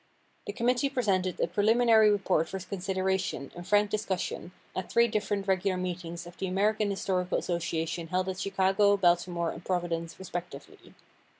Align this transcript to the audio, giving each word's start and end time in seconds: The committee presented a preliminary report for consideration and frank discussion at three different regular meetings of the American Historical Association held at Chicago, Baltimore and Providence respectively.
The 0.47 0.53
committee 0.53 0.89
presented 0.89 1.39
a 1.39 1.45
preliminary 1.47 2.09
report 2.09 2.49
for 2.49 2.57
consideration 2.57 3.51
and 3.55 3.67
frank 3.67 3.91
discussion 3.91 4.51
at 4.75 4.91
three 4.91 5.07
different 5.07 5.47
regular 5.47 5.77
meetings 5.77 6.25
of 6.25 6.35
the 6.39 6.47
American 6.47 6.89
Historical 6.89 7.37
Association 7.37 8.07
held 8.07 8.27
at 8.27 8.39
Chicago, 8.39 8.97
Baltimore 8.97 9.51
and 9.51 9.63
Providence 9.63 10.17
respectively. 10.17 10.95